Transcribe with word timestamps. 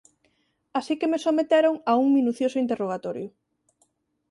Así 0.79 0.93
que 0.99 1.09
me 1.11 1.23
someteron 1.25 1.75
a 1.89 1.91
un 2.03 2.07
minucioso 2.17 2.57
interrogatorio. 2.63 3.29